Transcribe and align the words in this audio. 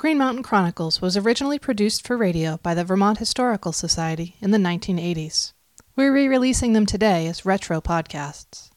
Green 0.00 0.16
Mountain 0.16 0.42
Chronicles 0.42 1.02
was 1.02 1.14
originally 1.14 1.58
produced 1.58 2.06
for 2.06 2.16
radio 2.16 2.58
by 2.62 2.72
the 2.72 2.84
Vermont 2.84 3.18
Historical 3.18 3.70
Society 3.70 4.34
in 4.40 4.50
the 4.50 4.56
1980s. 4.56 5.52
We're 5.94 6.10
re 6.10 6.26
releasing 6.26 6.72
them 6.72 6.86
today 6.86 7.26
as 7.26 7.44
retro 7.44 7.82
podcasts. 7.82 8.70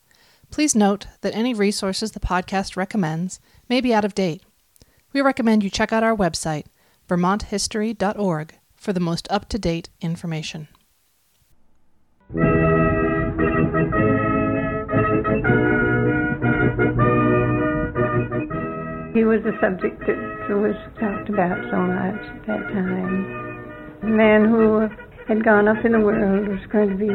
Please 0.51 0.75
note 0.75 1.07
that 1.21 1.33
any 1.33 1.53
resources 1.53 2.11
the 2.11 2.19
podcast 2.19 2.75
recommends 2.75 3.39
may 3.69 3.79
be 3.79 3.93
out 3.93 4.03
of 4.03 4.13
date. 4.13 4.43
We 5.13 5.21
recommend 5.21 5.63
you 5.63 5.69
check 5.69 5.93
out 5.93 6.03
our 6.03 6.13
website, 6.13 6.65
vermonthistory.org, 7.07 8.55
for 8.75 8.91
the 8.91 8.99
most 8.99 9.25
up 9.31 9.47
to 9.47 9.57
date 9.57 9.87
information. 10.01 10.67
He 19.13 19.23
was 19.23 19.41
a 19.45 19.53
subject 19.61 19.99
that 20.07 20.57
was 20.57 20.73
talked 20.99 21.29
about 21.29 21.61
so 21.69 21.77
much 21.77 22.17
at 22.17 22.47
that 22.47 22.63
time. 22.73 24.01
A 24.01 24.05
man 24.07 24.45
who 24.45 24.89
had 25.27 25.45
gone 25.45 25.67
up 25.67 25.85
in 25.85 25.91
the 25.91 25.99
world 25.99 26.47
was 26.47 26.59
going 26.71 26.89
to 26.89 26.95
be, 26.95 27.13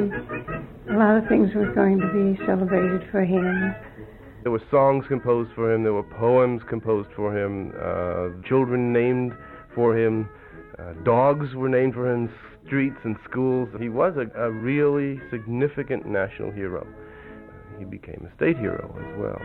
a 0.92 0.96
lot 0.96 1.16
of 1.18 1.28
things 1.28 1.50
were 1.56 1.74
going 1.74 1.98
to 1.98 2.06
be 2.14 2.38
celebrated 2.46 3.02
for 3.10 3.24
him. 3.24 3.74
There 4.44 4.52
were 4.52 4.62
songs 4.70 5.06
composed 5.08 5.50
for 5.56 5.74
him, 5.74 5.82
there 5.82 5.92
were 5.92 6.04
poems 6.04 6.62
composed 6.68 7.10
for 7.16 7.36
him, 7.36 7.72
uh, 7.74 8.46
children 8.46 8.92
named 8.92 9.32
for 9.74 9.98
him, 9.98 10.28
uh, 10.78 10.92
dogs 11.04 11.52
were 11.56 11.68
named 11.68 11.94
for 11.94 12.08
him, 12.08 12.30
streets 12.64 12.98
and 13.02 13.16
schools. 13.28 13.68
He 13.80 13.88
was 13.88 14.14
a, 14.16 14.40
a 14.40 14.52
really 14.52 15.20
significant 15.30 16.06
national 16.06 16.52
hero. 16.52 16.86
He 17.78 17.84
became 17.84 18.26
a 18.26 18.34
state 18.34 18.58
hero 18.58 18.94
as 18.98 19.18
well. 19.18 19.40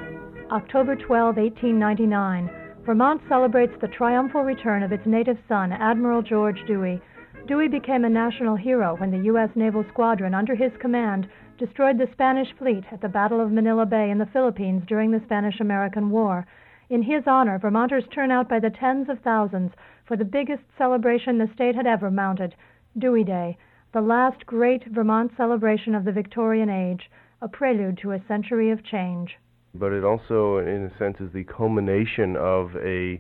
October 0.52 0.96
12, 0.96 1.38
1899, 1.38 2.50
Vermont 2.86 3.22
celebrates 3.30 3.74
the 3.80 3.88
triumphal 3.88 4.44
return 4.44 4.84
of 4.84 4.92
its 4.92 5.06
native 5.06 5.38
son, 5.48 5.72
Admiral 5.72 6.22
George 6.22 6.60
Dewey. 6.66 7.00
Dewey 7.48 7.68
became 7.68 8.06
a 8.06 8.10
national 8.10 8.56
hero 8.56 8.96
when 8.98 9.12
the 9.12 9.26
U.S. 9.26 9.50
Naval 9.56 9.86
Squadron 9.90 10.34
under 10.34 10.56
his 10.56 10.72
command 10.80 11.28
destroyed 11.58 11.98
the 11.98 12.10
Spanish 12.12 12.52
fleet 12.58 12.84
at 12.92 13.02
the 13.02 13.08
Battle 13.08 13.40
of 13.40 13.52
Manila 13.52 13.86
Bay 13.86 14.10
in 14.10 14.18
the 14.18 14.26
Philippines 14.26 14.84
during 14.88 15.12
the 15.12 15.22
Spanish 15.26 15.60
American 15.60 16.10
War. 16.10 16.46
In 16.90 17.04
his 17.04 17.24
honor, 17.28 17.60
Vermonters 17.60 18.06
turn 18.14 18.32
out 18.32 18.50
by 18.50 18.60
the 18.60 18.70
tens 18.70 19.10
of 19.10 19.20
thousands 19.20 19.72
for 20.06 20.18
the 20.18 20.26
biggest 20.26 20.64
celebration 20.78 21.38
the 21.38 21.50
state 21.54 21.76
had 21.76 21.88
ever 21.88 22.10
mounted 22.10 22.56
Dewey 22.98 23.24
Day, 23.24 23.58
the 23.94 24.02
last 24.02 24.46
great 24.46 24.86
Vermont 24.88 25.32
celebration 25.38 25.96
of 25.96 26.04
the 26.04 26.12
Victorian 26.12 26.70
age, 26.70 27.10
a 27.44 27.48
prelude 27.48 28.00
to 28.02 28.12
a 28.12 28.24
century 28.28 28.72
of 28.72 28.84
change 28.84 29.38
but 29.76 29.92
it 29.92 30.04
also, 30.04 30.60
in 30.60 30.92
a 30.94 30.98
sense, 31.00 31.18
is 31.20 31.34
the 31.34 31.44
culmination 31.46 32.36
of 32.38 32.76
a 32.76 33.20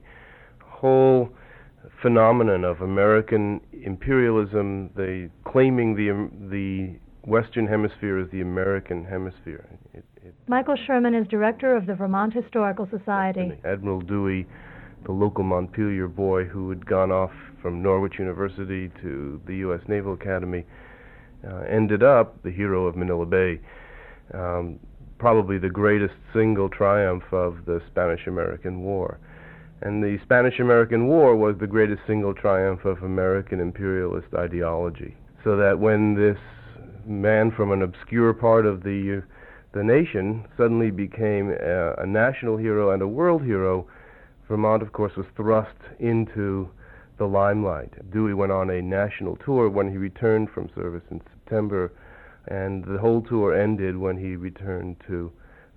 whole 0.63 1.30
phenomenon 2.02 2.63
of 2.63 2.81
American 2.81 3.59
imperialism, 3.71 4.91
the 4.95 5.30
claiming 5.45 5.95
the 5.95 6.30
the 6.49 6.99
Western 7.27 7.65
Hemisphere 7.67 8.19
as 8.19 8.30
the 8.31 8.41
American 8.41 9.05
Hemisphere. 9.05 9.65
It, 9.93 10.03
it, 10.23 10.35
Michael 10.47 10.75
Sherman 10.85 11.15
is 11.15 11.27
director 11.27 11.75
of 11.75 11.85
the 11.85 11.95
Vermont 11.95 12.33
Historical 12.33 12.87
Society. 12.91 13.53
Admiral 13.65 14.02
Dewey, 14.02 14.45
the 15.05 15.11
local 15.11 15.43
Montpelier 15.43 16.08
boy 16.08 16.43
who 16.45 16.69
had 16.69 16.85
gone 16.85 17.11
off 17.11 17.31
from 17.61 17.81
Norwich 17.81 18.19
University 18.19 18.91
to 19.02 19.41
the 19.47 19.55
U.S. 19.58 19.80
Naval 19.87 20.13
Academy, 20.13 20.65
uh, 21.47 21.61
ended 21.61 22.03
up 22.03 22.43
the 22.43 22.52
hero 22.52 22.85
of 22.85 22.95
Manila 22.95 23.25
Bay. 23.25 23.59
Um, 24.34 24.80
probably 25.20 25.58
the 25.58 25.70
greatest 25.70 26.14
single 26.34 26.67
triumph 26.67 27.23
of 27.31 27.66
the 27.66 27.81
Spanish 27.88 28.28
American 28.28 28.81
War. 28.81 29.20
And 29.81 30.03
the 30.03 30.17
Spanish 30.23 30.59
American 30.59 31.08
War 31.08 31.36
was 31.36 31.56
the 31.59 31.67
greatest 31.67 32.02
single 32.08 32.34
triumph 32.34 32.84
of 32.86 33.04
American 33.04 33.59
imperialist 33.59 34.28
ideology. 34.38 35.16
So 35.44 35.56
that 35.58 35.80
when 35.80 36.16
this 36.16 36.38
man 37.06 37.52
from 37.52 37.72
an 37.72 37.81
obscure 37.81 38.34
part 38.34 38.66
of 38.66 38.83
the 38.83 39.23
the 39.73 39.83
nation 39.83 40.45
suddenly 40.55 40.92
became 40.92 41.49
a, 41.49 41.93
a 41.98 42.05
national 42.05 42.58
hero 42.58 42.92
and 42.92 43.02
a 43.02 43.08
world 43.08 43.43
hero, 43.43 43.88
Vermont, 44.48 44.83
of 44.83 44.93
course, 44.93 45.14
was 45.16 45.26
thrust 45.36 45.77
into 45.99 46.70
the 47.17 47.26
limelight. 47.26 47.92
Dewey 48.11 48.33
went 48.33 48.52
on 48.52 48.70
a 48.70 48.82
national 48.82 49.38
tour 49.38 49.70
when 49.70 49.89
he 49.89 49.98
returned 49.98 50.49
from 50.49 50.70
service 50.76 51.04
in 51.10 51.22
September 51.33 51.92
and 52.48 52.83
the 52.83 52.98
whole 52.98 53.21
tour 53.21 53.54
ended 53.54 53.98
when 53.98 54.17
he 54.17 54.36
returned 54.36 54.98
to 55.08 55.31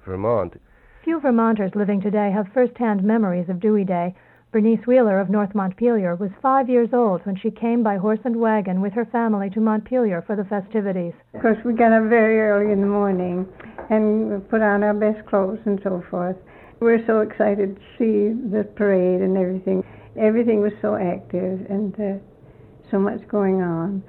Vermont. 0.04 0.60
Few 1.04 1.20
Vermonters 1.20 1.72
living 1.74 2.00
today 2.00 2.30
have 2.32 2.46
first-hand 2.52 3.04
memories 3.04 3.48
of 3.48 3.60
Dewey 3.60 3.84
Day. 3.84 4.14
Bernice 4.52 4.86
Wheeler 4.86 5.20
of 5.20 5.28
North 5.28 5.54
Montpelier 5.54 6.16
was 6.16 6.30
five 6.40 6.68
years 6.68 6.88
old 6.92 7.20
when 7.26 7.36
she 7.36 7.50
came 7.50 7.82
by 7.82 7.96
horse 7.96 8.20
and 8.24 8.36
wagon 8.36 8.80
with 8.80 8.92
her 8.94 9.04
family 9.04 9.50
to 9.50 9.60
Montpelier 9.60 10.22
for 10.22 10.34
the 10.34 10.44
festivities. 10.44 11.12
Of 11.34 11.42
course, 11.42 11.58
we 11.64 11.74
got 11.74 11.92
up 11.92 12.08
very 12.08 12.40
early 12.40 12.72
in 12.72 12.80
the 12.80 12.86
morning 12.86 13.46
and 13.90 14.48
put 14.48 14.62
on 14.62 14.82
our 14.82 14.94
best 14.94 15.26
clothes 15.26 15.58
and 15.66 15.80
so 15.82 16.02
forth. 16.10 16.36
We 16.80 16.86
were 16.86 17.04
so 17.06 17.20
excited 17.20 17.76
to 17.76 17.82
see 17.98 18.50
the 18.50 18.64
parade 18.64 19.20
and 19.20 19.36
everything. 19.36 19.84
Everything 20.18 20.60
was 20.60 20.72
so 20.80 20.94
active 20.96 21.66
and 21.68 21.94
uh, 22.00 22.18
so 22.90 22.98
much 22.98 23.26
going 23.28 23.62
on. 23.62 24.02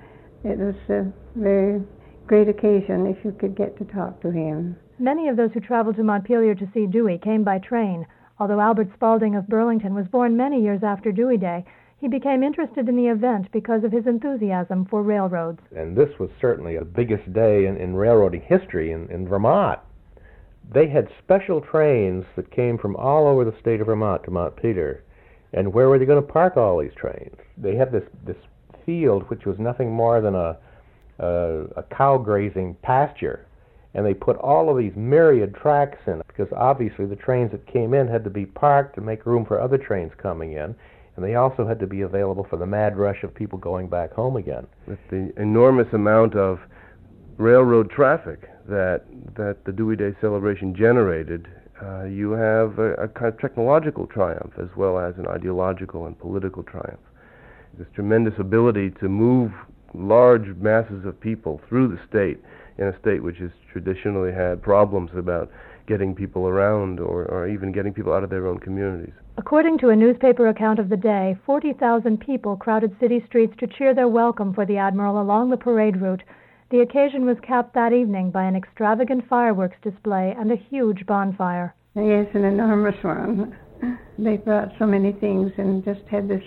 It 0.43 0.57
was 0.57 0.75
uh, 0.89 1.03
very 1.35 1.81
great 2.27 2.49
occasion 2.49 3.07
if 3.07 3.23
you 3.23 3.31
could 3.31 3.55
get 3.55 3.77
to 3.77 3.85
talk 3.85 4.21
to 4.21 4.31
him. 4.31 4.75
Many 4.99 5.29
of 5.29 5.37
those 5.37 5.51
who 5.53 5.59
traveled 5.59 5.95
to 5.95 6.03
Montpelier 6.03 6.55
to 6.55 6.69
see 6.73 6.85
Dewey 6.85 7.17
came 7.17 7.43
by 7.43 7.59
train. 7.59 8.05
Although 8.39 8.59
Albert 8.59 8.89
Spalding 8.93 9.35
of 9.35 9.47
Burlington 9.47 9.95
was 9.95 10.07
born 10.07 10.37
many 10.37 10.61
years 10.61 10.81
after 10.83 11.11
Dewey 11.11 11.37
Day, 11.37 11.65
he 11.99 12.07
became 12.07 12.43
interested 12.43 12.87
in 12.87 12.95
the 12.95 13.07
event 13.07 13.51
because 13.51 13.83
of 13.83 13.91
his 13.91 14.05
enthusiasm 14.05 14.85
for 14.85 15.01
railroads. 15.01 15.59
And 15.75 15.95
this 15.95 16.19
was 16.19 16.29
certainly 16.39 16.77
the 16.77 16.85
biggest 16.85 17.33
day 17.33 17.65
in, 17.65 17.77
in 17.77 17.95
railroading 17.95 18.41
history 18.41 18.91
in, 18.91 19.09
in 19.09 19.27
Vermont. 19.27 19.79
They 20.71 20.87
had 20.87 21.07
special 21.23 21.61
trains 21.61 22.25
that 22.35 22.51
came 22.51 22.77
from 22.77 22.95
all 22.95 23.27
over 23.27 23.45
the 23.45 23.57
state 23.59 23.81
of 23.81 23.87
Vermont 23.87 24.23
to 24.25 24.31
Montpelier. 24.31 25.03
And 25.53 25.73
where 25.73 25.89
were 25.89 25.97
they 25.97 26.05
going 26.05 26.21
to 26.21 26.33
park 26.33 26.57
all 26.57 26.79
these 26.79 26.93
trains? 26.95 27.35
They 27.57 27.75
had 27.75 27.91
this, 27.91 28.03
this 28.25 28.37
field 28.85 29.29
which 29.29 29.45
was 29.45 29.57
nothing 29.57 29.91
more 29.91 30.21
than 30.21 30.35
a 30.35 30.57
uh, 31.19 31.63
a 31.75 31.83
cow 31.83 32.17
grazing 32.17 32.75
pasture. 32.81 33.45
And 33.93 34.05
they 34.05 34.13
put 34.13 34.37
all 34.37 34.69
of 34.69 34.77
these 34.77 34.95
myriad 34.95 35.55
tracks 35.55 35.97
in 36.05 36.19
it 36.19 36.27
because 36.27 36.47
obviously 36.55 37.05
the 37.05 37.15
trains 37.15 37.51
that 37.51 37.65
came 37.65 37.93
in 37.93 38.07
had 38.07 38.23
to 38.25 38.29
be 38.29 38.45
parked 38.45 38.95
to 38.95 39.01
make 39.01 39.25
room 39.25 39.45
for 39.45 39.59
other 39.59 39.77
trains 39.77 40.11
coming 40.21 40.53
in. 40.53 40.75
And 41.15 41.25
they 41.25 41.33
also 41.33 41.67
had 41.67 41.79
to 41.79 41.87
be 41.87 42.01
available 42.01 42.45
for 42.47 42.57
the 42.57 42.67
mad 42.67 42.95
rush 42.95 43.23
of 43.23 43.33
people 43.33 43.57
going 43.57 43.87
back 43.87 44.13
home 44.13 44.35
again. 44.35 44.67
With 44.85 44.99
the 45.09 45.33
enormous 45.41 45.91
amount 45.93 46.35
of 46.35 46.59
railroad 47.37 47.89
traffic 47.89 48.49
that 48.67 49.05
that 49.35 49.63
the 49.65 49.71
Dewey 49.71 49.95
Day 49.95 50.11
celebration 50.21 50.75
generated, 50.75 51.47
uh, 51.81 52.03
you 52.05 52.31
have 52.31 52.77
a, 52.77 52.93
a 52.95 53.07
kind 53.07 53.33
of 53.33 53.39
technological 53.39 54.05
triumph 54.05 54.53
as 54.59 54.69
well 54.75 54.99
as 54.99 55.15
an 55.17 55.27
ideological 55.27 56.05
and 56.05 56.17
political 56.19 56.63
triumph. 56.63 56.99
This 57.77 57.87
tremendous 57.93 58.33
ability 58.39 58.91
to 58.99 59.09
move 59.09 59.51
large 59.93 60.47
masses 60.57 61.05
of 61.05 61.19
people 61.19 61.61
through 61.67 61.87
the 61.87 61.99
state 62.07 62.39
in 62.77 62.87
a 62.87 62.99
state 62.99 63.23
which 63.23 63.37
has 63.37 63.51
traditionally 63.71 64.31
had 64.31 64.61
problems 64.61 65.11
about 65.15 65.49
getting 65.87 66.13
people 66.13 66.47
around 66.47 66.99
or, 66.99 67.25
or 67.25 67.47
even 67.47 67.71
getting 67.71 67.93
people 67.93 68.13
out 68.13 68.23
of 68.23 68.29
their 68.29 68.47
own 68.47 68.59
communities. 68.59 69.13
According 69.37 69.77
to 69.79 69.89
a 69.89 69.95
newspaper 69.95 70.47
account 70.47 70.79
of 70.79 70.89
the 70.89 70.97
day, 70.97 71.37
40,000 71.45 72.19
people 72.19 72.57
crowded 72.57 72.95
city 72.99 73.23
streets 73.25 73.53
to 73.59 73.67
cheer 73.67 73.93
their 73.93 74.07
welcome 74.07 74.53
for 74.53 74.65
the 74.65 74.77
Admiral 74.77 75.21
along 75.21 75.49
the 75.49 75.57
parade 75.57 76.01
route. 76.01 76.23
The 76.69 76.81
occasion 76.81 77.25
was 77.25 77.37
capped 77.41 77.73
that 77.75 77.93
evening 77.93 78.31
by 78.31 78.43
an 78.43 78.55
extravagant 78.55 79.27
fireworks 79.29 79.77
display 79.81 80.35
and 80.37 80.51
a 80.51 80.55
huge 80.55 81.05
bonfire. 81.05 81.73
Yes, 81.95 82.27
an 82.33 82.43
enormous 82.43 83.01
one. 83.03 83.55
They 84.19 84.37
brought 84.37 84.69
so 84.79 84.85
many 84.85 85.13
things 85.13 85.51
and 85.57 85.85
just 85.85 86.01
had 86.09 86.27
this 86.27 86.43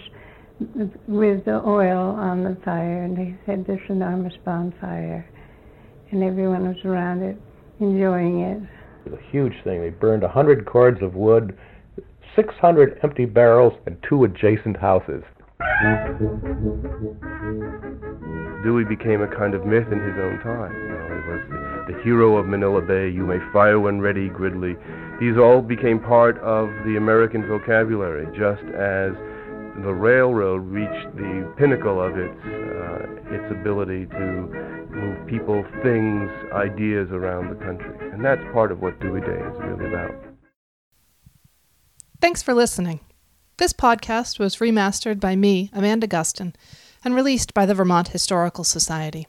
with 1.07 1.45
the 1.45 1.62
oil 1.66 2.15
on 2.18 2.45
the 2.45 2.57
fire, 2.65 3.04
and 3.04 3.16
they 3.16 3.36
had 3.47 3.66
this 3.66 3.80
enormous 3.89 4.34
bonfire, 4.45 5.28
and 6.10 6.22
everyone 6.22 6.68
was 6.68 6.84
around 6.84 7.22
it 7.22 7.41
enjoying 7.80 8.41
it. 8.41 8.62
It 9.07 9.12
was 9.12 9.21
a 9.21 9.30
huge 9.30 9.54
thing. 9.65 9.80
They 9.80 9.91
burned 9.91 10.22
a 10.22 10.27
100 10.27 10.66
cords 10.66 11.03
of 11.03 11.15
wood, 11.15 11.57
600 12.36 13.01
empty 13.03 13.24
barrels, 13.24 13.72
and 13.86 13.97
two 14.09 14.24
adjacent 14.24 14.77
houses. 14.77 15.24
Dewey 18.62 18.84
became 18.84 19.22
a 19.22 19.28
kind 19.28 19.54
of 19.54 19.65
myth 19.65 19.89
in 19.91 19.98
his 20.01 20.16
own 20.21 20.39
time. 20.41 20.72
You 20.74 20.89
know, 20.89 21.07
he 21.09 21.30
was 21.30 21.41
the 21.89 22.03
hero 22.04 22.36
of 22.36 22.47
Manila 22.47 22.83
Bay. 22.83 23.09
You 23.09 23.27
may 23.27 23.39
fire 23.53 23.80
when 23.80 24.01
ready, 24.01 24.28
Gridley. 24.28 24.77
These 25.18 25.39
all 25.39 25.62
became 25.62 25.98
part 25.98 26.39
of 26.39 26.68
the 26.84 26.97
American 26.97 27.47
vocabulary, 27.48 28.27
just 28.36 28.62
as 28.74 29.12
the 29.82 29.94
railroad 29.94 30.62
reached 30.66 31.16
the 31.16 31.53
pinnacle 31.56 32.00
of 32.00 32.16
its 32.16 32.44
uh, 32.44 33.34
its 33.34 33.50
ability 33.50 34.06
to 34.06 34.86
move 34.91 35.27
people, 35.27 35.65
things, 35.82 36.30
ideas 36.53 37.09
around 37.12 37.48
the 37.48 37.65
country, 37.65 37.97
and 38.12 38.24
that's 38.24 38.42
part 38.53 38.72
of 38.72 38.80
what 38.80 38.98
Dewey 39.00 39.21
Day 39.21 39.27
is 39.27 39.59
really 39.60 39.86
about. 39.86 40.15
Thanks 42.21 42.42
for 42.42 42.53
listening. 42.53 43.00
This 43.56 43.72
podcast 43.72 44.38
was 44.38 44.56
remastered 44.56 45.21
by 45.21 45.36
me, 45.36 45.71
Amanda 45.72 46.06
Gustin, 46.06 46.54
and 47.04 47.15
released 47.15 47.54
by 47.54 47.66
the 47.66 47.74
Vermont 47.74 48.09
Historical 48.09 48.65
Society. 48.65 49.26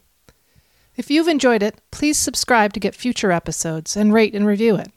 If 0.96 1.10
you've 1.10 1.28
enjoyed 1.28 1.62
it, 1.62 1.80
please 1.90 2.18
subscribe 2.18 2.72
to 2.74 2.80
get 2.80 2.94
future 2.94 3.32
episodes 3.32 3.96
and 3.96 4.12
rate 4.12 4.34
and 4.34 4.46
review 4.46 4.76
it. 4.76 4.92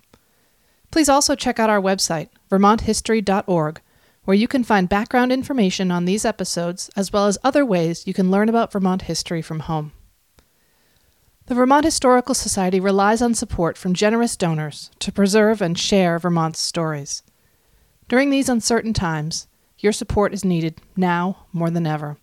Please 0.92 1.08
also 1.08 1.36
check 1.36 1.60
out 1.60 1.70
our 1.70 1.82
website, 1.82 2.30
vermonthistory.org, 2.50 3.82
where 4.26 4.36
you 4.36 4.48
can 4.48 4.64
find 4.64 4.90
background 4.90 5.32
information 5.32 5.92
on 5.92 6.06
these 6.06 6.26
episodes 6.26 6.90
as 6.96 7.14
well 7.14 7.28
as 7.28 7.38
other 7.44 7.66
ways 7.66 8.06
you 8.06 8.14
can 8.14 8.30
learn 8.30 8.50
about 8.50 8.72
Vermont 8.72 9.04
history 9.04 9.42
from 9.42 9.62
home. 9.62 9.94
The 11.46 11.56
Vermont 11.56 11.86
Historical 11.86 12.34
Society 12.34 12.80
relies 12.80 13.22
on 13.22 13.36
support 13.36 13.78
from 13.78 13.94
generous 13.94 14.36
donors 14.36 14.90
to 15.00 15.12
preserve 15.12 15.62
and 15.62 15.78
share 15.78 16.18
Vermont's 16.18 16.60
stories. 16.60 17.22
During 18.08 18.32
these 18.32 18.50
uncertain 18.50 18.94
times, 18.94 19.48
your 19.78 19.92
support 19.92 20.34
is 20.34 20.44
needed 20.44 20.82
now 20.98 21.46
more 21.54 21.70
than 21.70 21.86
ever. 21.86 22.18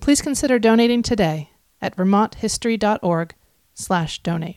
Please 0.00 0.20
consider 0.20 0.58
donating 0.58 1.02
today 1.02 1.50
at 1.80 1.96
vermonthistory.org/donate. 1.96 4.56